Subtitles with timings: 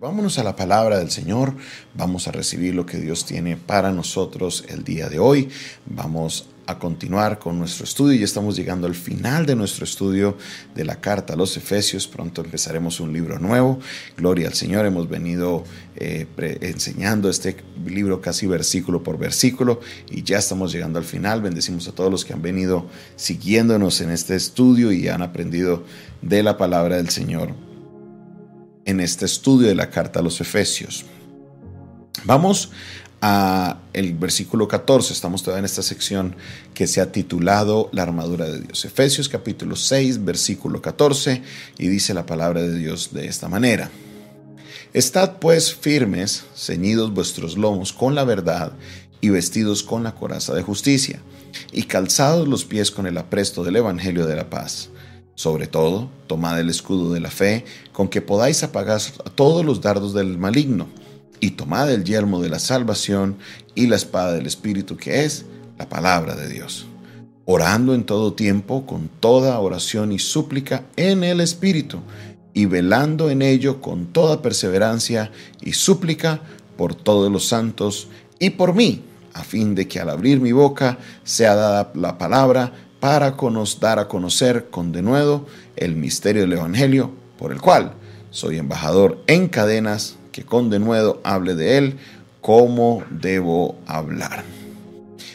[0.00, 1.56] Vámonos a la palabra del Señor,
[1.96, 5.48] vamos a recibir lo que Dios tiene para nosotros el día de hoy,
[5.86, 10.38] vamos a continuar con nuestro estudio, ya estamos llegando al final de nuestro estudio
[10.76, 13.80] de la carta a los Efesios, pronto empezaremos un libro nuevo,
[14.16, 15.64] gloria al Señor, hemos venido
[15.96, 16.28] eh,
[16.60, 21.92] enseñando este libro casi versículo por versículo y ya estamos llegando al final, bendecimos a
[21.92, 22.86] todos los que han venido
[23.16, 25.82] siguiéndonos en este estudio y han aprendido
[26.22, 27.67] de la palabra del Señor
[28.88, 31.04] en este estudio de la carta a los Efesios.
[32.24, 32.70] Vamos
[33.20, 36.34] a el versículo 14, estamos todavía en esta sección
[36.72, 38.86] que se ha titulado La armadura de Dios.
[38.86, 41.42] Efesios capítulo 6, versículo 14,
[41.76, 43.90] y dice la palabra de Dios de esta manera.
[44.94, 48.72] Estad pues firmes, ceñidos vuestros lomos con la verdad
[49.20, 51.20] y vestidos con la coraza de justicia,
[51.72, 54.88] y calzados los pies con el apresto del Evangelio de la paz
[55.38, 59.00] sobre todo, tomad el escudo de la fe, con que podáis apagar
[59.36, 60.88] todos los dardos del maligno,
[61.38, 63.36] y tomad el yelmo de la salvación
[63.76, 65.44] y la espada del Espíritu, que es
[65.78, 66.88] la palabra de Dios,
[67.44, 72.00] orando en todo tiempo con toda oración y súplica en el Espíritu,
[72.52, 76.40] y velando en ello con toda perseverancia y súplica
[76.76, 78.08] por todos los santos
[78.40, 79.04] y por mí,
[79.34, 83.36] a fin de que al abrir mi boca sea dada la palabra para
[83.80, 85.46] dar a conocer con denuedo
[85.76, 87.92] el misterio del Evangelio, por el cual
[88.30, 91.98] soy embajador en cadenas, que con denuedo hable de él,
[92.40, 94.44] cómo debo hablar.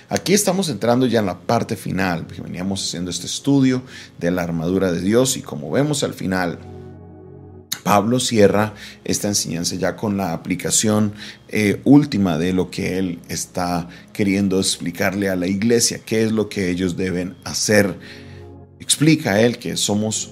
[0.10, 3.82] Aquí estamos entrando ya en la parte final, veníamos haciendo este estudio
[4.20, 6.60] de la armadura de Dios y como vemos al final,
[7.84, 11.14] Pablo cierra esta enseñanza ya con la aplicación
[11.50, 16.50] eh, última de lo que él está queriendo explicarle a la iglesia, qué es lo
[16.50, 17.98] que ellos deben hacer.
[18.80, 20.32] Explica a él que somos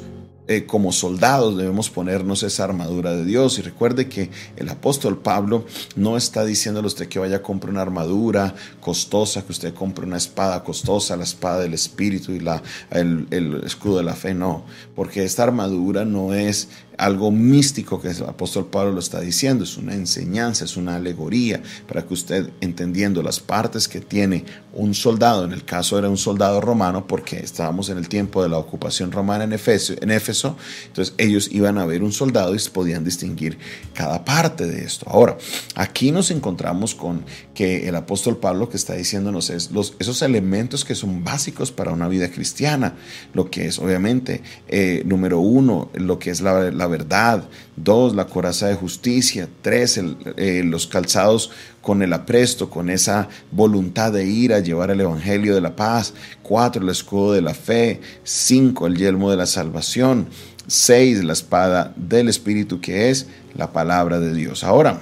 [0.52, 3.58] eh, como soldados debemos ponernos esa armadura de Dios.
[3.58, 7.72] Y recuerde que el apóstol Pablo no está diciéndole a usted que vaya a comprar
[7.72, 12.62] una armadura costosa, que usted compre una espada costosa, la espada del Espíritu y la,
[12.90, 14.66] el escudo de la fe, no.
[14.94, 16.68] Porque esta armadura no es
[17.02, 21.62] algo místico que el apóstol Pablo lo está diciendo, es una enseñanza, es una alegoría
[21.88, 26.18] para que usted, entendiendo las partes que tiene un soldado, en el caso era un
[26.18, 30.41] soldado romano, porque estábamos en el tiempo de la ocupación romana en Éfeso, en Éfeso
[30.88, 33.58] entonces ellos iban a ver un soldado y podían distinguir
[33.94, 35.06] cada parte de esto.
[35.10, 35.38] Ahora,
[35.76, 40.86] aquí nos encontramos con que el apóstol Pablo que está diciéndonos es los, esos elementos
[40.86, 42.96] que son básicos para una vida cristiana,
[43.34, 47.44] lo que es obviamente, eh, número uno, lo que es la, la verdad,
[47.84, 50.00] dos, la coraza de justicia, tres,
[50.38, 55.56] eh, los calzados con el apresto, con esa voluntad de ir a llevar el Evangelio
[55.56, 60.28] de la paz, cuatro, el escudo de la fe, cinco, el yelmo de la salvación,
[60.68, 64.64] seis, la espada del Espíritu que es la palabra de Dios.
[64.64, 65.02] Ahora,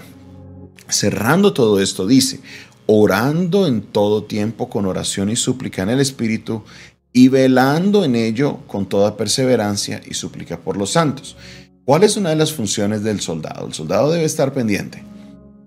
[0.88, 2.40] cerrando todo esto, dice,
[2.86, 6.64] orando en todo tiempo con oración y súplica en el Espíritu
[7.14, 11.36] y velando en ello con toda perseverancia y súplica por los santos.
[11.90, 13.66] ¿Cuál es una de las funciones del soldado?
[13.66, 15.04] El soldado debe estar pendiente.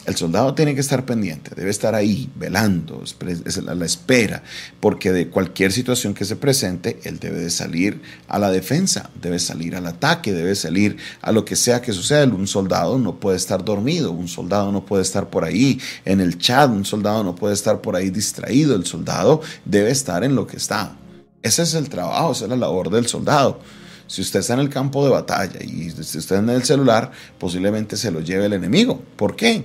[0.06, 4.44] El soldado tiene que estar pendiente, debe estar ahí, velando, es la espera,
[4.78, 9.41] porque de cualquier situación que se presente, él debe de salir a la defensa, debe
[9.41, 12.25] salir al ataque, debe salir a lo que sea que suceda.
[12.27, 16.38] Un soldado no puede estar dormido, un soldado no puede estar por ahí en el
[16.38, 20.47] chat, un soldado no puede estar por ahí distraído, el soldado debe estar en lo
[20.47, 20.94] que está.
[21.43, 23.59] Ese es el trabajo, esa es la labor del soldado.
[24.07, 27.97] Si usted está en el campo de batalla y si está en el celular, posiblemente
[27.97, 29.03] se lo lleve el enemigo.
[29.17, 29.65] ¿Por qué?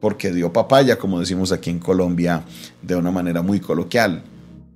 [0.00, 2.44] Porque dio papaya, como decimos aquí en Colombia,
[2.82, 4.22] de una manera muy coloquial.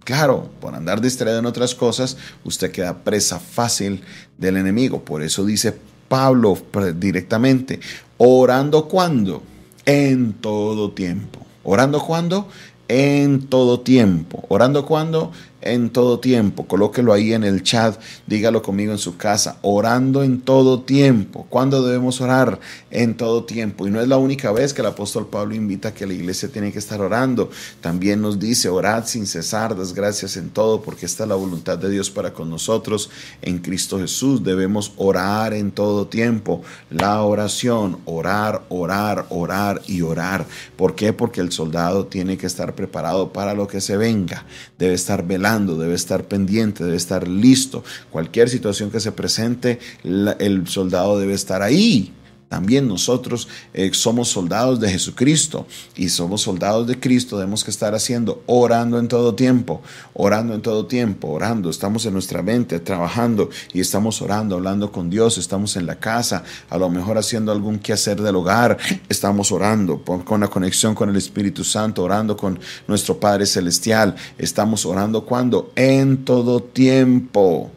[0.04, 4.02] Claro, por andar distraído en otras cosas, usted queda presa fácil
[4.36, 5.04] del enemigo.
[5.04, 5.76] Por eso dice
[6.08, 6.58] Pablo
[6.96, 7.80] directamente,
[8.18, 9.42] orando cuando?
[9.86, 11.40] En todo tiempo.
[11.62, 12.48] ¿Orando cuando?
[12.88, 14.44] En todo tiempo.
[14.48, 15.32] ¿Orando cuando?
[15.62, 16.66] En todo tiempo.
[16.66, 21.46] Colóquelo ahí en el chat, dígalo conmigo en su casa, orando en todo tiempo.
[21.48, 22.60] ¿Cuándo debemos orar?
[22.90, 23.86] En todo tiempo.
[23.86, 26.48] Y no es la única vez que el apóstol Pablo invita a que la iglesia
[26.48, 27.50] tiene que estar orando.
[27.80, 31.78] También nos dice, orad sin cesar, das gracias en todo, porque esta es la voluntad
[31.78, 33.10] de Dios para con nosotros
[33.40, 34.42] en Cristo Jesús.
[34.42, 36.62] Debemos orar en todo tiempo.
[36.90, 40.46] La oración, orar, orar, orar y orar.
[40.76, 41.12] ¿Por qué?
[41.12, 44.44] Porque el soldado tiene que estar preparado para lo que se venga.
[44.78, 47.84] Debe estar velando debe estar pendiente, debe estar listo.
[48.10, 52.12] Cualquier situación que se presente, el soldado debe estar ahí
[52.52, 55.66] También nosotros eh, somos soldados de Jesucristo
[55.96, 57.38] y somos soldados de Cristo.
[57.38, 59.80] Debemos que estar haciendo, orando en todo tiempo,
[60.12, 61.70] orando en todo tiempo, orando.
[61.70, 65.38] Estamos en nuestra mente trabajando y estamos orando, hablando con Dios.
[65.38, 68.76] Estamos en la casa, a lo mejor haciendo algún quehacer del hogar.
[69.08, 74.14] Estamos orando con la conexión con el Espíritu Santo, orando con nuestro Padre Celestial.
[74.36, 75.72] Estamos orando cuando?
[75.74, 77.70] En todo tiempo,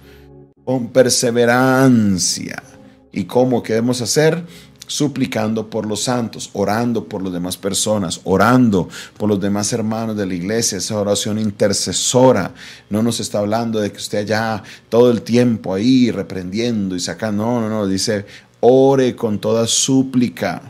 [0.65, 2.74] con perseverancia.
[3.15, 4.43] ¿Y cómo queremos hacer?
[4.87, 10.27] suplicando por los santos, orando por las demás personas, orando por los demás hermanos de
[10.27, 12.53] la iglesia, esa oración intercesora.
[12.91, 17.45] No nos está hablando de que usted allá todo el tiempo ahí reprendiendo y sacando,
[17.45, 18.27] no, no, no, dice,
[18.59, 20.61] ore con toda súplica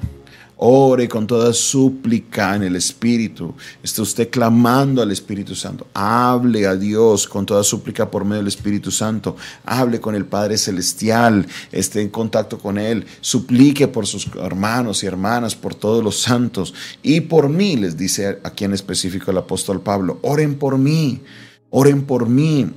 [0.58, 3.54] Ore con toda súplica en el Espíritu.
[3.84, 5.88] Está usted clamando al Espíritu Santo.
[5.94, 9.36] Hable a Dios con toda súplica por medio del Espíritu Santo.
[9.66, 11.46] Hable con el Padre Celestial.
[11.74, 13.06] Esté en contacto con Él.
[13.20, 16.74] Suplique por sus hermanos y hermanas, por todos los santos.
[17.04, 20.20] Y por mí, les dice aquí en específico el apóstol Pablo.
[20.22, 21.22] Oren por mí.
[21.70, 22.72] Oren por mí.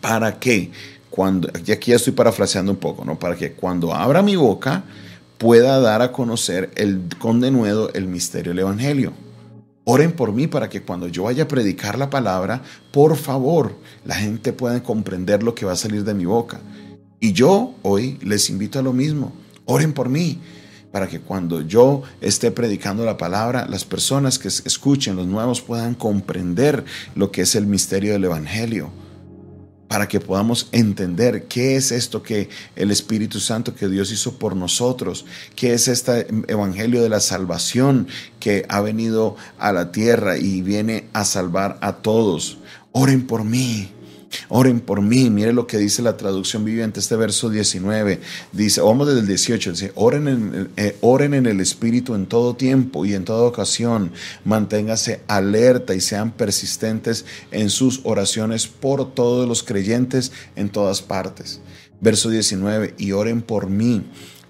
[0.00, 0.70] ¿Para qué?
[1.10, 3.18] Cuando, y aquí ya estoy parafraseando un poco, ¿no?
[3.18, 4.84] Para que cuando abra mi boca
[5.38, 9.12] pueda dar a conocer el, con denuedo el misterio del Evangelio.
[9.84, 14.14] Oren por mí para que cuando yo vaya a predicar la palabra, por favor, la
[14.14, 16.60] gente pueda comprender lo que va a salir de mi boca.
[17.20, 19.32] Y yo hoy les invito a lo mismo.
[19.66, 20.40] Oren por mí
[20.90, 25.94] para que cuando yo esté predicando la palabra, las personas que escuchen, los nuevos, puedan
[25.94, 26.84] comprender
[27.14, 28.90] lo que es el misterio del Evangelio
[29.94, 34.56] para que podamos entender qué es esto que el Espíritu Santo que Dios hizo por
[34.56, 35.24] nosotros,
[35.54, 38.08] qué es este Evangelio de la salvación
[38.40, 42.58] que ha venido a la tierra y viene a salvar a todos.
[42.90, 43.92] Oren por mí,
[44.48, 45.30] Oren por mí.
[45.30, 48.20] Mire lo que dice la traducción viviente, este verso 19.
[48.52, 49.70] Dice, vamos desde el 18.
[49.72, 54.12] Dice, oren en, eh, oren en el Espíritu en todo tiempo y en toda ocasión.
[54.44, 61.60] Manténgase alerta y sean persistentes en sus oraciones por todos los creyentes en todas partes.
[62.00, 64.02] Verso 19, y oren por mí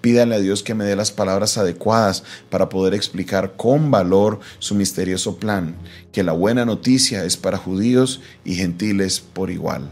[0.05, 4.75] Pídale a Dios que me dé las palabras adecuadas para poder explicar con valor su
[4.75, 5.75] misterioso plan,
[6.11, 9.89] que la buena noticia es para judíos y gentiles por igual.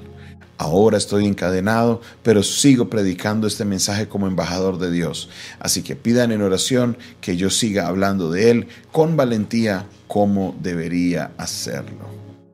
[0.60, 5.30] Ahora estoy encadenado, pero sigo predicando este mensaje como embajador de Dios.
[5.57, 11.31] Así que pidan en oración que yo siga hablando de Él con valentía como debería
[11.39, 12.07] hacerlo.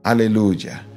[0.04, 0.88] Aleluya.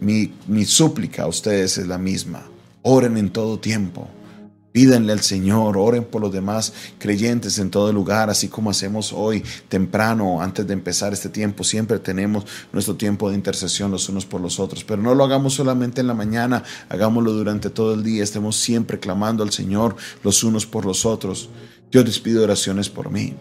[0.00, 2.44] Mi, mi súplica a ustedes es la misma.
[2.82, 4.08] Oren en todo tiempo
[4.72, 9.44] Pídanle al Señor, oren por los demás creyentes en todo lugar, así como hacemos hoy
[9.68, 11.62] temprano, antes de empezar este tiempo.
[11.62, 15.52] Siempre tenemos nuestro tiempo de intercesión los unos por los otros, pero no lo hagamos
[15.54, 18.24] solamente en la mañana, hagámoslo durante todo el día.
[18.24, 21.50] Estemos siempre clamando al Señor los unos por los otros.
[21.90, 23.34] Yo les pido oraciones por mí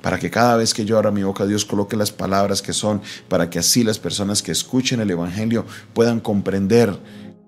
[0.00, 3.02] para que cada vez que yo abra mi boca Dios coloque las palabras que son,
[3.28, 6.98] para que así las personas que escuchen el Evangelio puedan comprender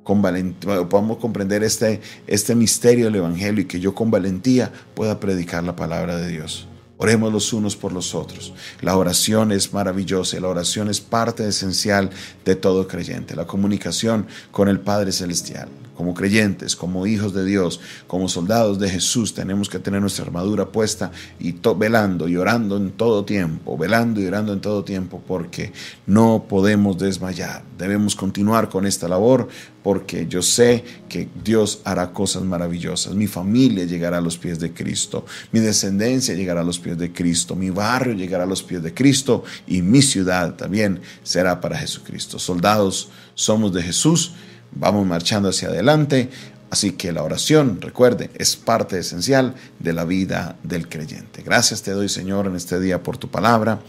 [0.02, 5.20] con valentía, podamos comprender este, este misterio del Evangelio y que yo con valentía pueda
[5.20, 6.68] predicar la palabra de Dios.
[6.98, 8.54] Oremos los unos por los otros.
[8.80, 12.10] La oración es maravillosa, la oración es parte esencial
[12.44, 17.80] de todo creyente, la comunicación con el Padre Celestial como creyentes, como hijos de Dios,
[18.06, 22.92] como soldados de Jesús, tenemos que tener nuestra armadura puesta y velando y orando en
[22.92, 25.72] todo tiempo, velando y orando en todo tiempo, porque
[26.06, 27.62] no podemos desmayar.
[27.78, 29.48] Debemos continuar con esta labor
[29.82, 33.14] porque yo sé que Dios hará cosas maravillosas.
[33.14, 37.12] Mi familia llegará a los pies de Cristo, mi descendencia llegará a los pies de
[37.12, 41.76] Cristo, mi barrio llegará a los pies de Cristo y mi ciudad también será para
[41.76, 42.38] Jesucristo.
[42.38, 44.34] Soldados somos de Jesús
[44.74, 46.28] vamos marchando hacia adelante.
[46.70, 51.42] Así que la oración, recuerde, es parte esencial de la vida del creyente.
[51.42, 53.80] Gracias te doy, Señor, en este día por tu palabra.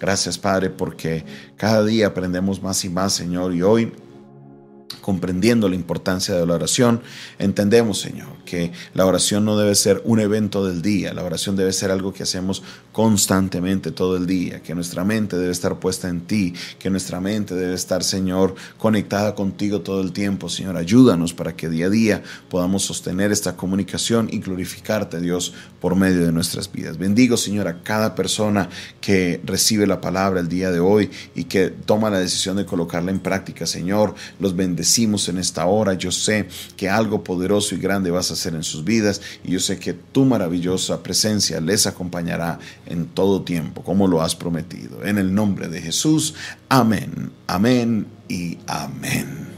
[0.00, 1.24] Gracias, Padre, porque
[1.56, 3.92] cada día aprendemos más y más, Señor, y hoy
[5.00, 7.02] comprendiendo la importancia de la oración,
[7.38, 11.72] entendemos, Señor, que la oración no debe ser un evento del día, la oración debe
[11.72, 16.20] ser algo que hacemos constantemente todo el día, que nuestra mente debe estar puesta en
[16.22, 20.48] ti, que nuestra mente debe estar, Señor, conectada contigo todo el tiempo.
[20.48, 25.96] Señor, ayúdanos para que día a día podamos sostener esta comunicación y glorificarte, Dios, por
[25.96, 26.98] medio de nuestras vidas.
[26.98, 28.68] Bendigo, Señor, a cada persona
[29.00, 33.10] que recibe la palabra el día de hoy y que toma la decisión de colocarla
[33.10, 34.14] en práctica, Señor.
[34.38, 34.83] Los bendecimos
[35.28, 35.94] en esta hora.
[35.94, 39.60] Yo sé que algo poderoso y grande vas a hacer en sus vidas y yo
[39.60, 45.04] sé que tu maravillosa presencia les acompañará en todo tiempo, como lo has prometido.
[45.04, 46.34] En el nombre de Jesús,
[46.68, 49.48] amén, amén y amén.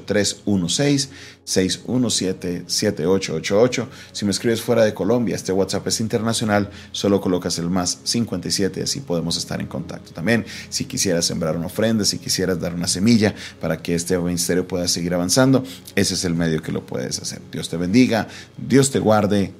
[1.46, 3.86] 316-617-7888.
[4.12, 8.80] Si me escribes fuera de Colombia, este WhatsApp es internacional, solo colocas el más 57
[8.80, 10.12] y así podemos estar en contacto.
[10.12, 14.66] También, si quisieras sembrar una ofrenda, si quisieras dar una semilla para que este ministerio
[14.66, 15.62] pueda seguir avanzando,
[15.94, 17.42] ese es el medio que lo puedes hacer.
[17.52, 19.52] Dios te bendiga, Dios te guarde,